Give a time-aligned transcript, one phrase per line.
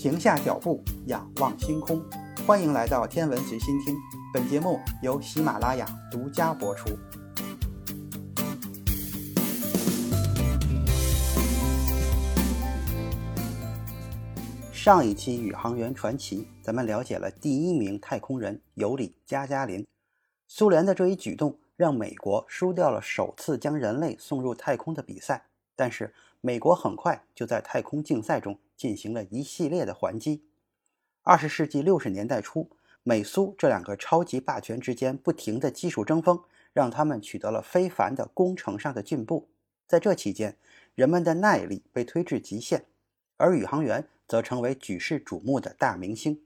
[0.00, 2.02] 停下脚步，仰望星空。
[2.46, 3.94] 欢迎来到天文随心听，
[4.32, 6.88] 本节目由喜马拉雅独家播出。
[14.72, 19.86] 上一期《宇航员传奇》，咱们了解了第一名太空人尤里·加加林。
[20.48, 25.44] 苏联的这一举动让美国输掉了首次将人类送入太空的比赛，
[25.76, 30.44] 但是美国很快就在太空竞赛中进行了一系列的还击。
[31.22, 32.70] 二十世纪六十年代初，
[33.02, 39.48] 美苏这两个超级霸权之间不停的技术争锋，让他们取得了非凡的工程上的进步。
[39.86, 40.56] 在这期间，
[40.94, 42.86] 人们的耐力被推至极限，
[43.36, 44.06] 而宇航员。
[44.30, 46.40] 则成为举世瞩目的大明星。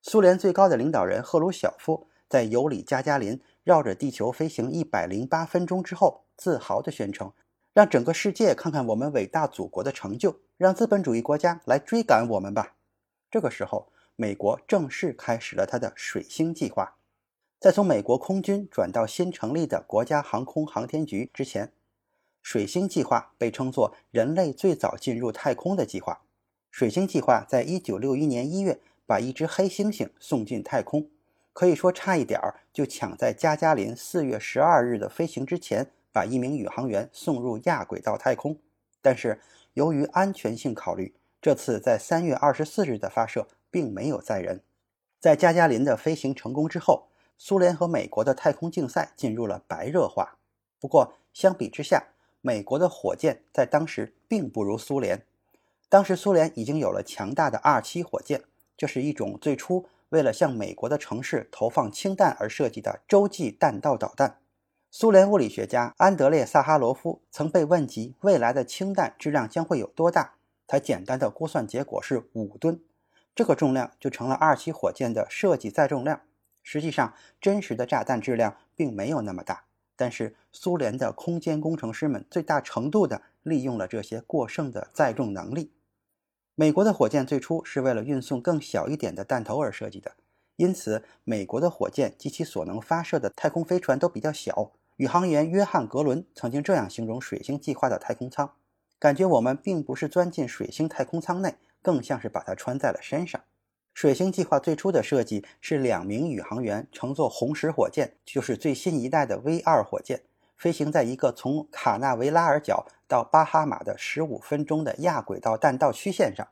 [0.00, 7.32] 苏联最高的领导人赫鲁晓夫在尤里·加加林绕着地球飞行一百零八分钟之后，自豪地宣称
[7.76, 12.76] ：“让整个世界看看我们伟大祖国的成就，让资本主义国家来追赶我们吧。”
[13.30, 16.96] 这个时候，美国正式开始了它的水星计划。
[17.60, 21.70] 在从美国空军转到新成立的国家航空航天局之前，
[22.40, 26.22] 水星计划被称作人类最早进入太空的计划。
[26.70, 31.10] 水星计划在一九六一年一月把一只黑猩猩送进太空，
[31.52, 38.58] 可以说差一点儿就抢在加加林四月十二日的飞行之前把一名宇航员送入亚轨道太空。
[39.02, 39.38] 但是
[39.74, 44.62] 由于安全性考虑，这次在三月二十四日的发射并没有载人。
[45.20, 50.38] 在加加林的飞行成功之后，苏联和美国的太空竞赛进入了白热化。
[50.80, 52.06] 不过相比之下，
[52.40, 55.22] 美国的火箭在当时并不如苏联。
[55.90, 58.42] 当时苏联已经有了强大的 R7 火箭，
[58.74, 64.38] 这是一种最初为了向美国的城市投放氢弹而设计的洲际弹道导弹。
[64.90, 70.34] 苏联物理学家安德烈·萨哈罗夫曾被问及未来的氢弹质量将会有多大，
[70.66, 72.80] 他简单的估算结果是五吨，
[73.34, 76.22] 这个重量就成了 R7 火箭的设计载重量。
[76.62, 85.72] 实际上，真实的炸弹质量并没有那么大，但是苏联的空间工程师们最大程度地利用了这些过剩的载重能力。
[86.54, 90.14] 美国的火箭最初是为了运送更小一点的弹头而设计的，
[90.56, 94.72] 因此美国的火箭及其所能发射的太空飞船都比较小。
[94.96, 98.50] 宇航员约翰·格伦曾经这样形容水星计划的太空舱
[98.98, 103.40] ：“感觉我们并不是钻进水星太空舱内，更像是把它穿在了身上。”
[103.92, 110.22] 水星计划最初的设计是两名宇航员乘坐红石火箭，就是最新一代的 V2 火箭。
[110.56, 116.48] 飞行在一个从卡纳维拉尔角到巴哈马的十五分钟的亚轨道弹道曲线上。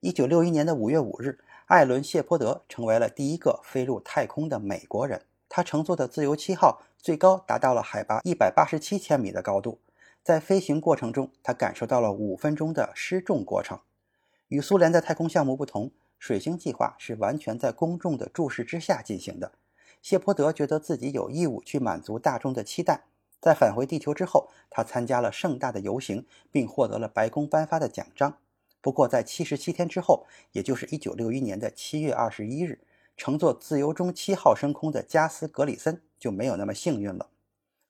[0.00, 5.22] 一九六一年的五月五日，艾伦·谢泼德成为了第一个飞入太空的美国人。
[5.48, 9.80] 他乘坐的自由七号最高达到了海拔一百八十七千米的高度。
[10.22, 13.80] 在飞行过程中，他感受到了五分钟的失重过程。
[14.46, 15.90] 与苏联的太空项目不同，
[16.20, 19.50] 水星计划是完全在公众的注视之下进行的。
[20.00, 23.02] 谢泼德觉得自己有义务去满足大众的期待。
[23.40, 28.38] 在返回地球之后，他参加了盛大的游行，并获得了白宫颁发的奖章。
[28.86, 32.78] 不过，在七十七天之后，也就是一九六一年的七月二十一日，
[33.16, 37.28] 乘坐自由钟七号升空的加斯·格里森就没有那么幸运了。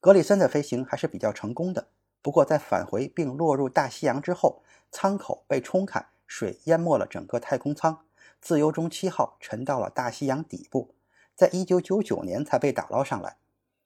[0.00, 1.88] 格里森的飞行还是比较成功的，
[2.22, 8.00] 不过在返回并落入大西洋之后，舱口被冲开，水淹没了整个太空舱，
[8.40, 10.94] 自由钟七号沉到了大西洋底部，
[11.34, 13.36] 在一九九九年才被打捞上来。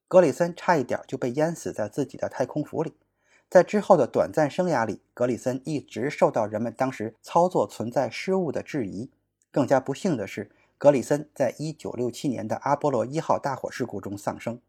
[0.07, 2.95] 格里森差一点就被淹死在自己的太空服里，
[3.51, 9.11] 在之后的短暂生涯里，格里森一直受到人们当时操作存在失误的质疑。
[9.51, 14.61] 更加不幸的是，格里森在1967年的阿波罗一号大火事故中丧生。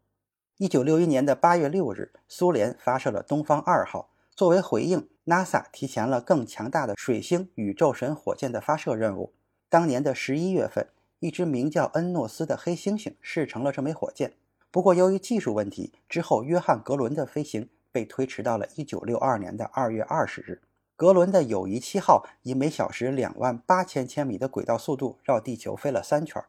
[0.58, 9.32] 1961年的8月6日，苏联发射了东方二号，作为回应，NASA 提前了更强大的水星宇宙神火箭的发射任务。
[9.68, 10.88] 当年的11月份，
[11.20, 14.34] 一只名叫恩诺斯的黑猩猩试乘了这枚火箭。
[14.72, 20.62] 不过，由于技术问题，之后约翰·格伦的飞行被推迟到了1962年的2月20日。
[20.96, 26.42] 格伦的友谊七号以每小时2万八千千米的轨道速度绕地球飞了三圈，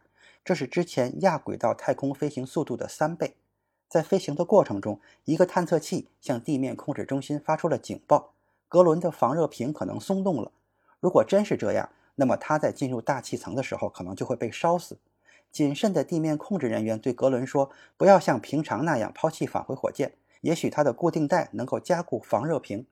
[0.46, 3.36] 这是之前亚轨道太空飞行速度的三倍。
[3.88, 8.34] 在飞行的过程中，一个探测器向地面控制中心发出了警报：
[8.68, 10.52] 格伦的防热瓶可能松动了。
[11.00, 14.98] 如果真是这样，那么他在进入大气层的时候可能就会被烧死。
[15.52, 22.86] 谨慎的地面控制人员对格伦说：“不要像平常那样抛弃返回火箭，也许它的固定带能够加固防热瓶。”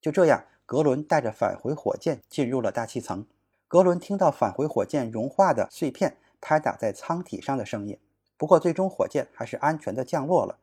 [0.00, 3.26] 就这样，格伦带着返回火箭进入了大气层。
[3.66, 7.98] 格伦听到返回火箭融化的碎片拍打在舱体上的声音。
[8.36, 10.58] 不过，最终火箭还是安全的降落了。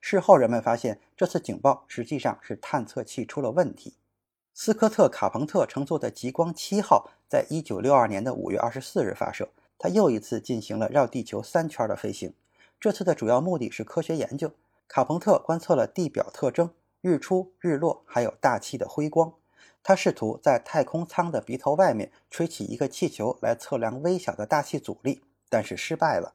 [0.00, 3.94] 事后，人们发现这次警报实际上是探测器出了问题。
[4.54, 12.32] 斯科特·卡彭特乘坐的极光七号在1962年的5月24日发射，他又一次进行了绕地球三圈的飞行。
[12.78, 14.52] 这次的主要目的是科学研究。
[14.88, 19.32] 卡彭特观测了地表特征、日出、日落，还有大气的辉光。
[19.82, 26.34] 他试图在太空舱的鼻头外面吹起一个气球来测量微小的大气阻力，但是失败了，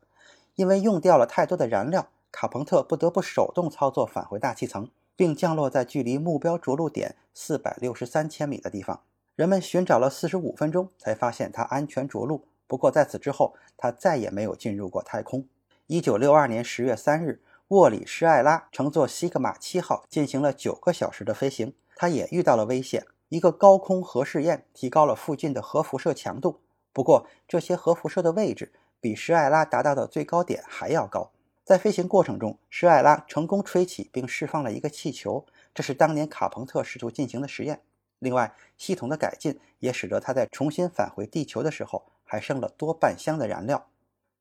[0.56, 2.10] 因为用掉了太多的燃料。
[2.32, 4.90] 卡彭特不得不手动操作返回大气层。
[5.14, 9.02] 并降落在距离目标着陆点四百六十三千米的地方。
[9.36, 12.46] 人们寻找了四十五分钟，才发现它安全着陆。
[12.66, 15.46] 不过在此之后，它再也没有进入过太空。
[15.86, 17.40] 一九六二年十月三日，
[17.72, 23.06] 沃里施艾拉乘坐西格玛七号进行了九个小时的飞行，他也遇到了危险。
[23.30, 26.60] 一个高空核试验提高了附近的核辐射强度，
[26.92, 31.32] 不过这些核辐射的位置比施艾拉达到的最高点还要高。
[31.64, 37.82] 在飞行过程中，施艾拉成功吹起并释放了一个气球，这是当年卡彭特试图进行的实验。
[38.20, 43.88] 另外，系统的改进也使得他在重新返回地球的时候还剩了多半箱的燃料。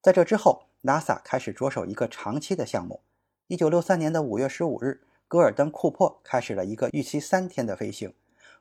[0.03, 3.01] 在这之后，NASA 开始着手一个长期的项目。
[3.51, 8.15] 1963年的5月15日，戈尔登·库珀开始了一个预期三天的飞行，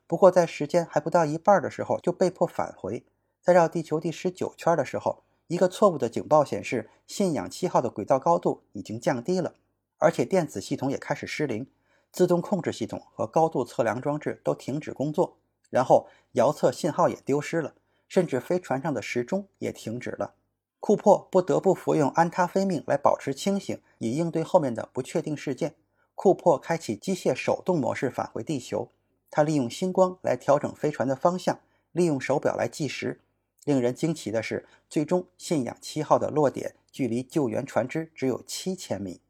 [0.08, 3.04] 不过在时间还不到一半的时候就被迫返回。
[3.40, 5.22] 在绕地球第十九圈的时候。
[5.46, 9.54] 一个错误的警报显示，信仰七号的轨道高度已经降低了，
[9.98, 11.68] 而且电子系统也开始失灵，
[12.12, 15.38] 自动控制系统和高度测量装置都停止工作，
[15.68, 17.74] 然后遥测信号也丢失了，
[18.08, 20.34] 甚至飞船上的时钟也停止了。
[20.80, 25.74] 库珀不得不服用安他非命来保持清醒，以应对后面的不确定事件。
[26.14, 28.90] 库珀开启机械手动模式返回地球，
[29.30, 31.60] 他利用星光来调整飞船的方向，
[31.92, 33.20] 利用手表来计时。
[33.64, 39.20] 令人惊奇的是，最终信仰七号的落点距离救援船只只有七千米。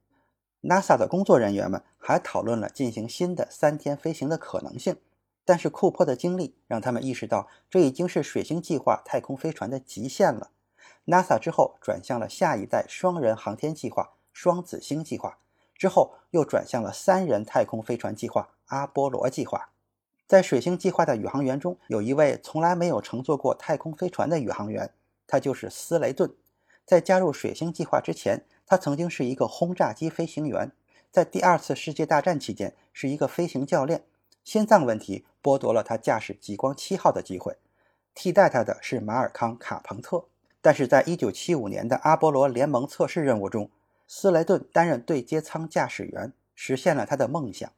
[0.62, 4.96] NASA 的工作人员们还讨论了进行新的三天飞行的可能性，
[5.44, 10.50] 但是库珀的经历让他们意识到，这已经是水星计划太空飞船的极限了。
[11.10, 15.38] NASA 之后转向了下一代双人航天计划——双子星计划，
[15.74, 19.70] 之后又转向了三人太空飞船计划——阿波罗计划。
[20.28, 24.94] 在水星计划的宇航员中，有一位从来没有乘坐过太空飞船的宇航员，
[25.26, 26.32] 他就是斯雷顿。
[26.86, 30.70] 在加入水星计划之前，他曾经是一个轰炸机飞行员，
[31.10, 34.04] 在第二次世界大战期间是一个飞行教练。
[34.44, 37.56] 心脏问题剥夺了他驾驶极光七号的机会，
[38.14, 40.26] 替代他的是马尔康·卡彭特。
[40.62, 43.70] 但是在1975年的阿波罗联盟测试任务中，
[44.06, 47.72] 斯雷顿担任对接舱驾驶员，实现了他的梦想。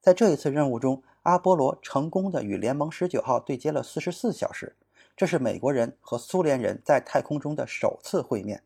[0.00, 4.76] 在这一次任务中，阿波罗成功的与联盟十九号对接了四十四小时，
[5.16, 8.62] 这是美国人和苏联人在太空中的首次会面，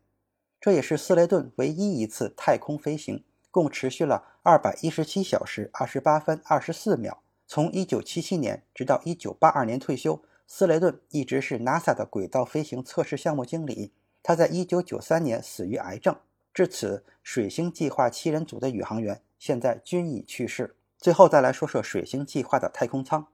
[0.61, 7.21] 这也是斯雷顿唯一一次太空飞行，共持续了二百一十七小时二十八分二十四秒。
[7.47, 13.91] 从一九七七年直到一九八二年退休，斯雷顿一直是 NASA 的轨道飞行测试项目经理。
[14.21, 16.15] 他在一九九三年死于癌症，
[16.53, 20.75] 至此，水星计划七人组的宇航员现在均已去世。
[20.97, 23.27] 最后再来说说水星计划的太空舱。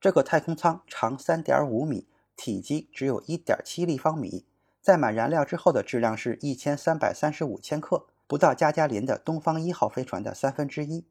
[0.00, 4.44] 这个太空舱长三点五米，体积只有一点七立方米，
[4.80, 11.04] 载满燃料之后的质量是一千三百三十五千克，不到加加林的东方一号飞船的三分之一。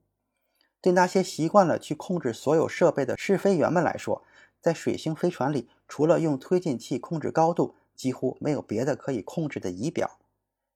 [0.85, 4.21] 对那些习惯了去控制所有设备的试飞员们来说，
[4.61, 10.19] 在水星飞船里，除了用推进器控制高度，几乎没有别的可以控制的仪表。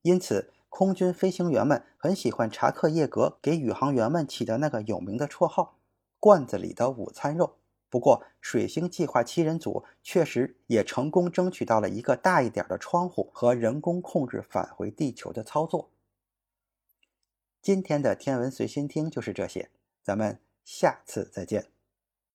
[0.01, 0.51] 因此。
[0.71, 5.79] 空军飞行员们很喜欢查克·叶格给宇航员们起的那个有名的绰号
[6.19, 7.55] “罐子里的午餐肉”。
[7.89, 15.89] 不过，水星计划七人组确实也成功争取到了一个大一点的窗户和人工控制返回地球的操作。
[17.63, 19.69] 今天的天文随心听就是这些，
[20.03, 21.78] 咱们下次再见。